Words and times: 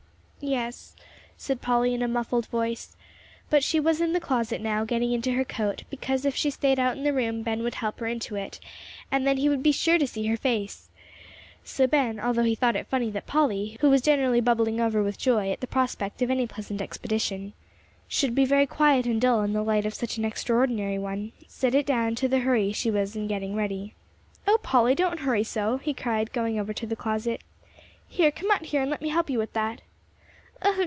"Yes," 0.43 0.95
said 1.37 1.61
Polly, 1.61 1.93
in 1.93 2.01
a 2.01 2.07
muffled 2.07 2.47
voice. 2.47 2.95
But 3.51 3.63
she 3.63 3.79
was 3.79 4.01
in 4.01 4.13
the 4.13 4.19
closet 4.19 4.59
now, 4.59 4.83
getting 4.83 5.11
into 5.11 5.33
her 5.33 5.45
coat, 5.45 5.83
because 5.91 6.25
if 6.25 6.35
she 6.35 6.49
stayed 6.49 6.79
out 6.79 6.97
in 6.97 7.03
the 7.03 7.13
room 7.13 7.43
Ben 7.43 7.61
would 7.61 7.75
help 7.75 7.99
her 7.99 8.07
into 8.07 8.35
it, 8.35 8.59
and 9.11 9.27
then 9.27 9.37
he 9.37 9.49
would 9.49 9.61
be 9.61 9.71
sure 9.71 9.99
to 9.99 10.07
see 10.07 10.25
her 10.25 10.37
face! 10.37 10.89
So 11.63 11.85
Ben, 11.85 12.19
although 12.19 12.41
he 12.41 12.55
thought 12.55 12.75
it 12.75 12.87
funny 12.87 13.11
that 13.11 13.27
Polly, 13.27 13.77
who 13.81 13.91
was 13.91 14.01
generally 14.01 14.41
bubbling 14.41 14.81
over 14.81 15.03
with 15.03 15.19
joy 15.19 15.51
at 15.51 15.61
the 15.61 15.67
prospect 15.67 16.23
of 16.23 16.31
any 16.31 16.47
pleasant 16.47 16.81
expedition, 16.81 17.53
should 18.07 18.33
be 18.33 18.43
very 18.43 18.65
quiet 18.65 19.05
and 19.05 19.21
dull 19.21 19.43
in 19.43 19.53
the 19.53 19.61
light 19.61 19.85
of 19.85 19.93
such 19.93 20.17
an 20.17 20.25
extraordinary 20.25 20.97
one, 20.97 21.33
set 21.47 21.75
it 21.75 21.85
down 21.85 22.15
to 22.15 22.27
the 22.27 22.39
hurry 22.39 22.71
she 22.71 22.89
was 22.89 23.15
in 23.15 23.27
getting 23.27 23.53
ready. 23.55 23.93
"Oh, 24.47 24.57
Polly, 24.63 24.95
don't 24.95 25.19
hurry 25.19 25.43
so!" 25.43 25.77
he 25.77 25.93
cried, 25.93 26.33
going 26.33 26.59
over 26.59 26.73
to 26.73 26.87
the 26.87 26.95
closet. 26.95 27.41
"Here, 28.07 28.31
come 28.31 28.49
out 28.49 28.65
here, 28.65 28.81
and 28.81 28.89
let 28.89 29.03
me 29.03 29.09
help 29.09 29.29
you 29.29 29.37
with 29.37 29.53
that." 29.53 29.81